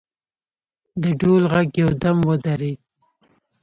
د 1.01 1.03
ډول 1.19 1.43
غږ 1.53 1.69
یو 1.81 1.89
دم 2.01 2.17
ودرېد. 2.29 2.79